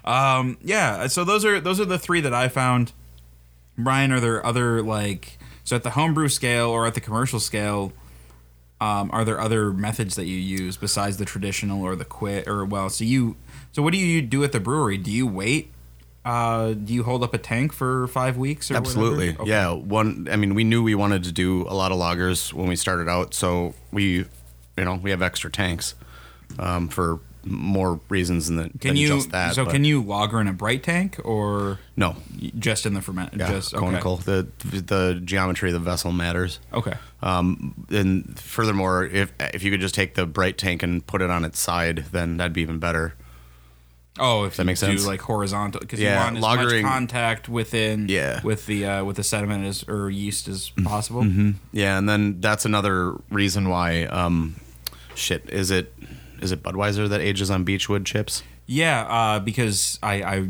[0.06, 2.92] Yeah, so those are those are the three that I found.
[3.78, 7.92] Brian, are there other like so at the homebrew scale or at the commercial scale?
[8.80, 12.64] Um, are there other methods that you use besides the traditional or the quit or
[12.64, 12.90] well?
[12.90, 13.36] So you
[13.72, 14.98] so what do you do at the brewery?
[14.98, 15.72] Do you wait?
[16.24, 18.70] Uh, do you hold up a tank for five weeks?
[18.70, 19.36] Or Absolutely.
[19.38, 19.48] Okay.
[19.48, 19.72] Yeah.
[19.72, 20.28] One.
[20.30, 23.08] I mean, we knew we wanted to do a lot of lagers when we started
[23.08, 24.24] out, so we,
[24.76, 25.94] you know, we have extra tanks
[26.58, 29.54] um, for more reasons than, Can than you just that.
[29.54, 32.16] so but can you lager in a bright tank or No.
[32.58, 33.34] just in the ferment?
[33.36, 33.48] Yeah.
[33.50, 33.84] just okay.
[33.84, 34.16] conical.
[34.16, 36.58] The the geometry of the vessel matters.
[36.72, 36.94] Okay.
[37.22, 41.30] Um, and furthermore, if if you could just take the bright tank and put it
[41.30, 43.14] on its side, then that'd be even better.
[44.18, 45.06] Oh, if that you make do sense?
[45.06, 48.40] like horizontal, because Yeah, you want as lagering- much contact within Yeah.
[48.42, 51.24] with the uh, with the sediment as or yeast as possible.
[51.70, 54.04] Yeah, and then that's another reason why.
[54.06, 54.56] Um,
[55.16, 55.92] shit, is it
[56.40, 58.42] is it Budweiser that ages on beechwood chips?
[58.68, 60.48] Yeah, uh, because I, I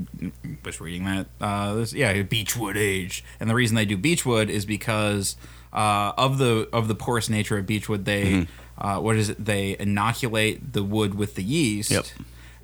[0.64, 1.26] was reading that.
[1.40, 5.36] Uh, this, yeah, beechwood aged, and the reason they do beechwood is because
[5.72, 8.04] uh, of the of the porous nature of beechwood.
[8.06, 8.86] They Mm-hmm.
[8.86, 9.44] uh, what is it?
[9.44, 11.90] They inoculate the wood with the yeast.
[11.90, 12.06] Yep.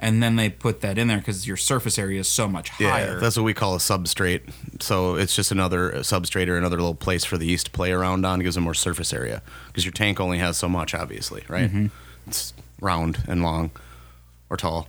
[0.03, 3.21] And then they put that in there because your surface area is so much higher.
[3.21, 4.53] that's what we call a substrate.
[4.81, 8.27] So it's just another substrate or another little place for the yeast to play around
[8.27, 8.41] on.
[8.41, 11.69] It gives them more surface area because your tank only has so much, obviously, right?
[11.71, 11.87] Mm-hmm.
[12.27, 13.71] It's round and long
[14.51, 14.89] or tall.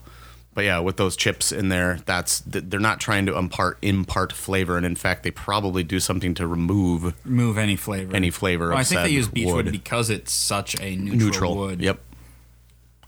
[0.56, 4.78] But yeah, with those chips in there, that's they're not trying to impart impart flavor,
[4.78, 8.16] and in fact, they probably do something to remove Remove any flavor.
[8.16, 9.72] Any flavor Well, I think they use beechwood wood.
[9.72, 11.56] because it's such a neutral, neutral.
[11.56, 11.82] wood.
[11.82, 12.00] Yep.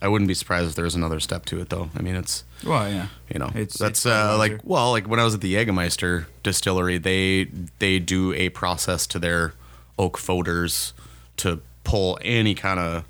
[0.02, 1.88] I wouldn't be surprised if there was another step to it, though.
[1.96, 3.06] I mean, it's Well, yeah.
[3.32, 6.26] you know It's- that's it's uh, like well like when i was at the jägermeister
[6.42, 9.54] distillery they they do a process to their
[9.98, 10.92] oak foeders
[11.38, 13.04] to pull any kind of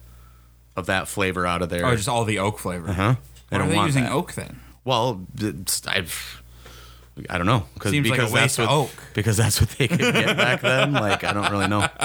[0.77, 2.88] of that flavor out of there Oh, just all the oak flavor.
[2.90, 3.14] Uh huh
[3.51, 4.61] Why are they using oak then?
[4.85, 5.27] well
[5.88, 6.42] i've
[7.31, 8.90] I don't know because Seems like because waste that's what oak.
[9.14, 10.92] because that's what they could get back then.
[10.92, 11.87] Like I don't really know.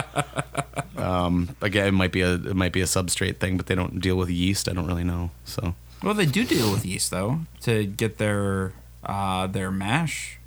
[0.98, 4.00] Um, again, it might be a it might be a substrate thing, but they don't
[4.00, 4.70] deal with yeast.
[4.70, 5.32] I don't really know.
[5.46, 10.38] So Well, they do deal with yeast though to get their uh, their mash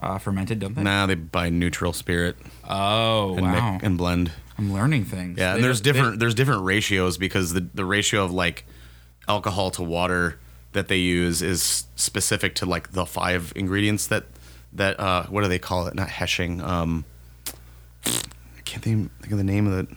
[0.00, 0.82] uh, fermented, don't they?
[0.82, 2.36] now they buy neutral spirit
[2.68, 3.78] Oh and wow!
[3.82, 4.30] and blend.
[4.56, 5.38] I'm learning things.
[5.38, 8.32] Yeah, They and there's don't- they- different there's different ratios because the the ratio of
[8.32, 8.64] like
[9.26, 10.38] alcohol to water
[10.74, 14.24] that they use is specific to like the five ingredients that
[14.72, 15.94] that uh what do they call it?
[15.94, 16.60] Not heshing.
[16.60, 17.04] Um
[18.06, 19.96] I can't think, think of the name of it.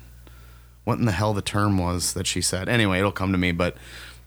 [0.85, 2.69] What in the hell the term was that she said.
[2.69, 3.75] Anyway, it'll come to me, but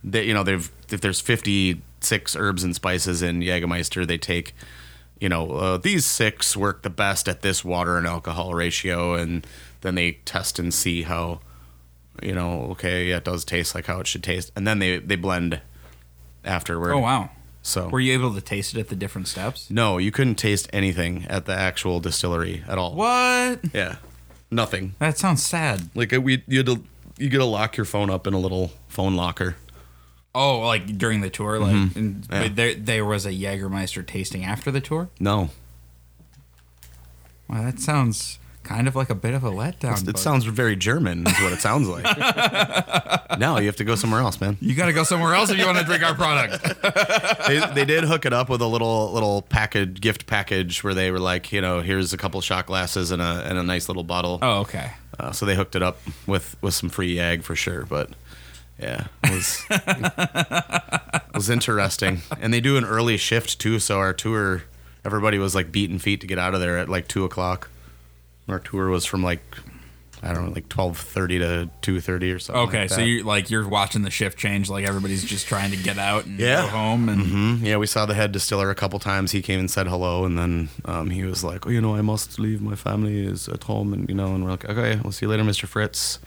[0.05, 4.55] they you know, they've if there's 56 herbs and spices in Jägermeister, they take
[5.21, 9.47] you know, uh, these six work the best at this water and alcohol ratio, and
[9.83, 11.41] then they test and see how,
[12.23, 14.99] you know, okay, yeah, it does taste like how it should taste, and then they
[14.99, 15.61] they blend
[16.45, 16.93] afterward.
[16.93, 17.31] Oh wow!
[17.63, 19.71] So Were you able to taste it at the different steps?
[19.71, 22.95] no, you couldn't taste anything at the actual distillery at all.
[22.95, 23.61] What?
[23.75, 23.97] Yeah,
[24.51, 24.95] nothing.
[24.99, 25.91] That sounds sad.
[25.95, 26.83] Like uh, we, you had to,
[27.19, 29.57] you get to lock your phone up in a little phone locker.
[30.35, 32.33] Oh, like during the tour, like Mm-hmm.
[32.33, 32.43] Yeah.
[32.43, 35.09] but there there was a Jägermeister tasting after the tour.
[35.21, 35.51] No,
[37.49, 40.01] Wow, that sounds kind of like a bit of a letdown.
[40.01, 41.27] it but- sounds very German.
[41.27, 42.05] Is what it sounds like.
[43.39, 44.57] no, you have to go somewhere else, man.
[44.61, 46.63] You got to go somewhere else if you want to drink our product.
[47.47, 51.11] they, they did hook it up with a little little package gift package where they
[51.11, 54.05] were like, you know, here's a couple shot glasses and a and a nice little
[54.05, 54.39] bottle.
[54.43, 54.93] Oh, okay.
[55.19, 57.85] Uh, so they hooked it up with with some free yag for sure.
[57.87, 58.11] But
[58.79, 62.23] yeah, it was it was interesting.
[62.41, 63.79] And they do an early shift too.
[63.79, 64.63] So our tour,
[65.05, 67.69] everybody was like beating feet to get out of there at like two o'clock.
[68.51, 69.43] Our tour was from like
[70.23, 72.63] I don't know, like twelve thirty to two thirty or something.
[72.69, 75.79] Okay, like so you like you're watching the shift change, like everybody's just trying to
[75.79, 76.63] get out and Yeah.
[76.63, 77.65] go home, and mm-hmm.
[77.65, 79.33] Yeah, we saw the head distiller a couple times.
[79.33, 82.03] He came and said hello, and then um, he was like, "Oh, you know, I
[82.03, 82.61] must leave.
[82.61, 85.31] My family is at home, and you know." And we're like, "Okay, we'll see you
[85.31, 85.67] later, Mr.
[85.67, 86.19] Fritz."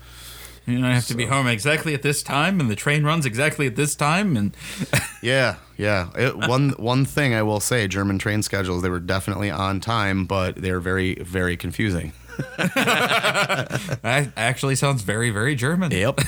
[0.66, 3.26] You know, I have to be home exactly at this time, and the train runs
[3.26, 4.56] exactly at this time, and
[5.22, 6.08] Yeah, yeah.
[6.16, 10.24] It, one one thing I will say, German train schedules they were definitely on time,
[10.24, 12.12] but they were very very confusing.
[12.56, 15.90] that actually sounds very, very German.
[15.92, 16.20] Yep.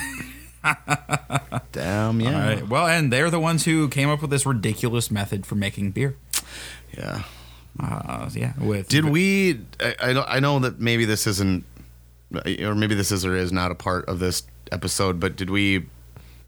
[1.71, 2.27] Damn yeah.
[2.33, 2.67] All right.
[2.67, 6.15] Well, and they're the ones who came up with this ridiculous method for making beer.
[6.97, 7.23] Yeah.
[7.79, 8.53] Uh, yeah.
[8.59, 9.59] With Did we?
[9.79, 11.63] I, I know- I know that maybe this isn't,
[12.33, 15.19] or maybe this is or is not a part of this episode.
[15.19, 15.85] But did we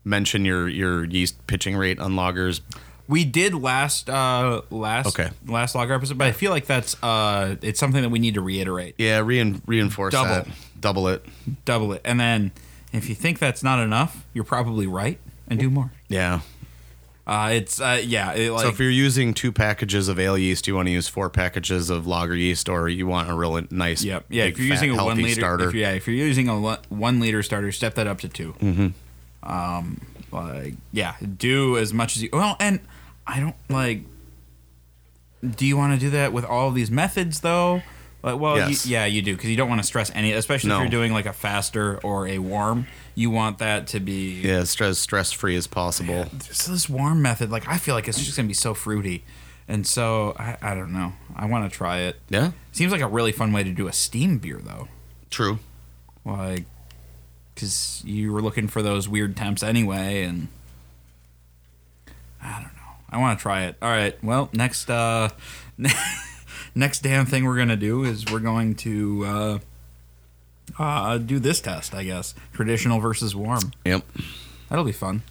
[0.03, 2.61] mention your your yeast pitching rate on lagers?
[3.07, 5.31] We did last uh last Okay.
[5.47, 8.41] last lager episode, but I feel like that's uh it's something that we need to
[8.41, 8.95] reiterate.
[8.97, 10.29] Yeah, rein, reinforce Double.
[10.29, 10.47] that.
[10.79, 11.25] Double it.
[11.65, 12.01] Double it.
[12.05, 12.51] And then
[12.93, 15.91] if you think that's not enough, you're probably right and do more.
[16.07, 16.41] Yeah.
[17.29, 20.65] Uh it's uh yeah, it, like so if you're using two packages of ale yeast,
[20.67, 24.03] you want to use four packages of lager yeast, or you want a really nice,
[24.03, 24.25] Yep.
[24.29, 24.45] Yeah.
[24.45, 25.69] big, if you're fat, using a one liter, starter.
[25.69, 28.87] If, yeah, if you're using a one liter starter, step that up to 2 Mm-hmm.
[29.51, 32.29] Um, like yeah, do as much as you.
[32.33, 32.79] Well, and
[33.27, 34.01] I don't like.
[35.47, 37.81] Do you want to do that with all of these methods though?
[38.21, 38.85] Like, well, Yes.
[38.85, 40.77] you, yeah, you do because you don't want to stress any, especially No.
[40.77, 42.87] if you're doing like a faster or a warm.
[43.19, 46.25] You want that to be yeah, stress stress free as possible.
[46.51, 47.51] so this warm method.
[47.51, 49.25] Like, I feel like it's just gonna be so fruity,
[49.67, 51.11] and so I, I don't know.
[51.35, 52.15] I want to try it.
[52.29, 54.87] Yeah, Seems like a really fun way to do a steam beer though.
[55.29, 55.59] true.
[56.23, 56.63] like
[57.53, 60.47] because you were looking for those weird temps anyway and
[62.41, 65.27] i don't know i want to try it all right well next uh
[66.75, 69.59] next damn thing we're gonna do is we're going to uh
[70.77, 74.03] uh do this test i guess traditional versus warm Yep.
[74.69, 75.23] that'll be fun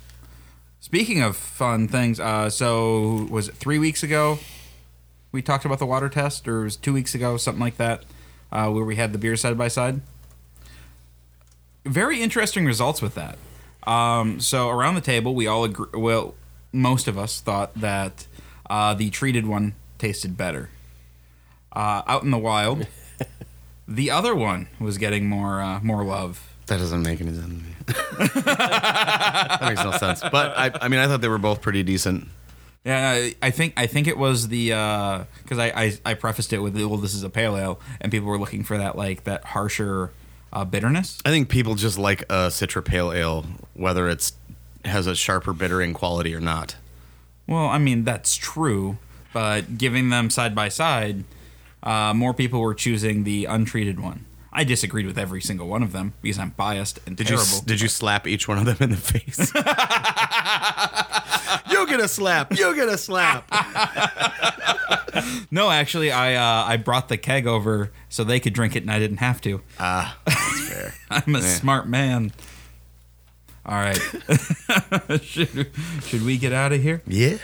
[0.81, 4.39] speaking of fun things uh so was it three weeks ago
[5.33, 8.05] we talked about the water test or it was two weeks ago something like that
[8.51, 10.01] uh, where we had the beer side by side
[11.85, 13.39] very interesting results with that.
[13.91, 15.87] Um, so around the table, we all agree.
[15.95, 16.35] Well,
[16.73, 18.27] most of us thought that
[18.69, 20.69] uh, the treated one tasted better.
[21.73, 22.87] Uh, out in the wild,
[23.89, 26.55] the other one was getting more uh, more love.
[26.67, 27.63] That doesn't make any sense.
[28.45, 30.21] that makes no sense.
[30.21, 32.29] But I, I mean, I thought they were both pretty decent.
[32.85, 34.69] Yeah, I, think I think it was the
[35.43, 38.29] because I, I I prefaced it with well, this is a pale ale, and people
[38.29, 40.11] were looking for that like that harsher
[40.53, 41.19] uh, bitterness.
[41.25, 44.35] I think people just like a Citra Pale Ale, whether it's
[44.85, 46.77] has a sharper bittering quality or not.
[47.47, 48.99] Well, I mean that's true,
[49.33, 51.25] but giving them side by side,
[51.83, 54.25] uh, more people were choosing the untreated one.
[54.53, 57.47] I disagreed with every single one of them because I'm biased and Did terrible.
[57.57, 59.53] you did you slap each one of them in the face?
[61.71, 62.57] you get a slap.
[62.57, 63.49] You get a slap.
[65.51, 68.91] no, actually, I uh, I brought the keg over so they could drink it and
[68.91, 69.61] I didn't have to.
[69.79, 70.95] Ah, that's fair.
[71.11, 72.33] I'm a smart man.
[73.67, 73.99] All right,
[75.23, 75.71] should,
[76.05, 77.03] should we get out of here?
[77.07, 77.37] Yeah.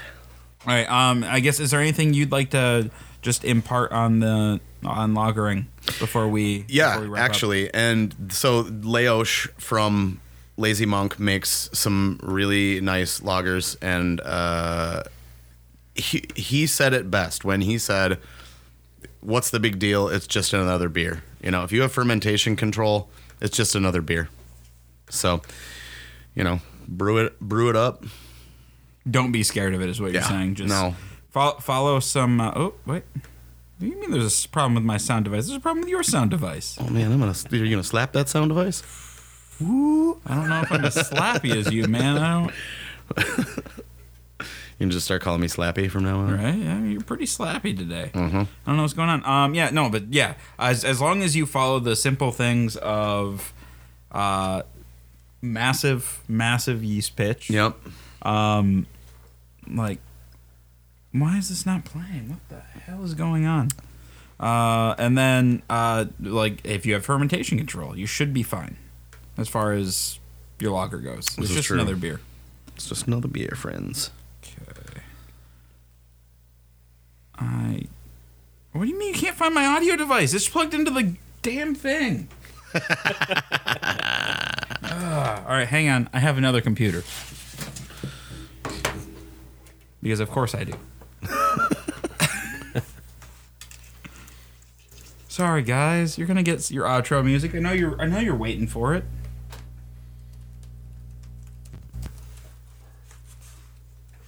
[0.66, 0.90] All right.
[0.90, 2.90] Um, I guess is there anything you'd like to
[3.24, 5.64] just impart on the on lagering
[5.98, 6.64] before we?
[6.68, 7.30] Yeah, before we wrap up?
[7.30, 7.74] actually.
[7.74, 10.20] And so Leosh from
[10.56, 15.02] Lazy Monk makes some really nice lagers and uh
[15.96, 18.18] he he said it best when he said
[19.20, 20.08] what's the big deal?
[20.08, 21.22] It's just another beer.
[21.42, 23.08] You know, if you have fermentation control,
[23.40, 24.28] it's just another beer.
[25.08, 25.40] So,
[26.34, 28.04] you know, brew it brew it up.
[29.10, 29.88] don't be scared of it.
[29.88, 30.56] Is what you're saying?
[30.56, 30.94] Just no.
[31.35, 32.40] Follow, follow some.
[32.40, 33.03] Uh, oh wait.
[33.12, 33.23] What
[33.81, 35.49] do you mean there's a problem with my sound device?
[35.49, 36.79] There's a problem with your sound device.
[36.81, 38.85] Oh man, I'm gonna Are you're gonna slap that sound device?
[39.61, 42.18] Ooh, I don't know if I'm as slappy as you, man.
[42.18, 42.49] I
[43.16, 43.44] don't.
[44.79, 46.37] You can just start calling me Slappy from now on.
[46.37, 46.57] Right?
[46.57, 48.11] Yeah, you're pretty slappy today.
[48.12, 48.38] Mm-hmm.
[48.38, 49.25] I don't know what's going on.
[49.25, 53.53] Um, yeah, no, but yeah, as as long as you follow the simple things of,
[54.11, 54.62] uh,
[55.40, 57.51] massive, massive yeast pitch.
[57.51, 57.77] Yep.
[58.23, 58.88] Um,
[59.73, 60.01] like,
[61.14, 62.29] why is this not playing?
[62.29, 63.70] What the hell is going on?
[64.40, 68.77] Uh, and then, uh, like, if you have fermentation control, you should be fine
[69.38, 70.18] as far as
[70.59, 71.38] your lager goes.
[71.38, 71.79] It's just true.
[71.79, 72.20] another beer.
[72.74, 74.11] It's just another beer, friends.
[74.42, 75.00] Okay.
[77.37, 77.85] I.
[78.73, 80.35] What do you mean you can't find my audio device?
[80.35, 82.29] It's plugged into the damn thing.
[84.96, 86.08] Ah, all right, hang on.
[86.12, 87.02] I have another computer.
[90.02, 90.75] Because of course I do.
[95.35, 97.56] Sorry guys, you're gonna get your outro music.
[97.56, 98.00] I know you're.
[98.00, 99.02] I know you're waiting for it.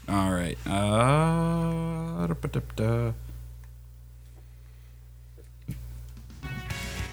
[0.09, 0.59] All right.
[0.67, 2.27] Uh,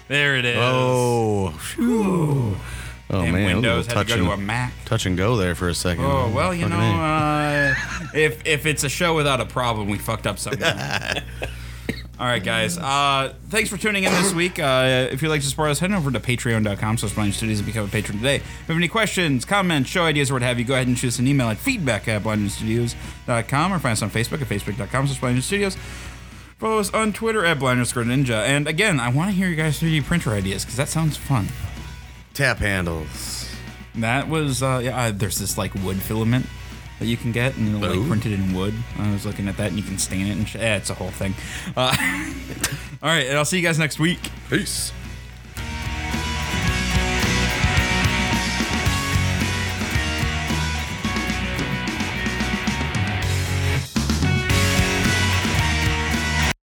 [0.08, 0.56] there it is.
[0.58, 4.72] Oh, Oh Damn man, Windows had to touch go to a and, Mac.
[4.86, 6.04] touch and go there for a second.
[6.04, 7.74] Oh well, you know, Fucking uh,
[8.12, 10.68] if if it's a show without a problem, we fucked up something.
[12.18, 12.78] All right, guys.
[12.78, 14.60] Uh, thanks for tuning in this week.
[14.60, 17.66] Uh, if you'd like to support us, head over to patreon.com slash blind studios and
[17.66, 18.36] become a patron today.
[18.36, 20.96] If you have any questions, comments, show ideas, or what have you, go ahead and
[20.96, 25.08] shoot us an email at feedback at blindstudios.com or find us on Facebook at facebook.com
[25.08, 25.76] slash blind studios.
[26.58, 28.44] Follow us on Twitter at blind underscore ninja.
[28.46, 31.48] And again, I want to hear you guys 3D printer ideas because that sounds fun.
[32.32, 33.50] Tap handles.
[33.96, 34.96] That was uh, yeah.
[34.96, 36.46] Uh, there's this like wood filament
[37.00, 37.92] that you can get, and it'll Oh.
[37.94, 38.74] like printed in wood.
[38.98, 40.94] I was looking at that, and you can stain it, and sh- yeah, it's a
[40.94, 41.34] whole thing.
[41.76, 41.94] Uh,
[43.02, 44.18] all right, and I'll see you guys next week.
[44.48, 44.92] Peace.